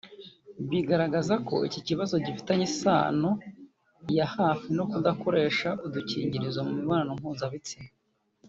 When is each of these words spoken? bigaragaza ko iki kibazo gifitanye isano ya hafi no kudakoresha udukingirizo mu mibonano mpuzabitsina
bigaragaza 0.69 1.33
ko 1.47 1.55
iki 1.67 1.79
kibazo 1.87 2.13
gifitanye 2.25 2.63
isano 2.71 3.31
ya 4.17 4.25
hafi 4.35 4.67
no 4.77 4.83
kudakoresha 4.91 5.69
udukingirizo 5.85 6.59
mu 6.67 6.73
mibonano 6.79 7.13
mpuzabitsina 7.19 7.89